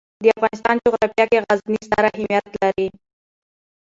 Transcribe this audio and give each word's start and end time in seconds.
د 0.23 0.25
افغانستان 0.35 0.75
جغرافیه 0.85 1.25
کې 1.31 1.43
غزني 1.47 1.79
ستر 1.85 2.03
اهمیت 2.13 2.45
لري. 2.61 2.87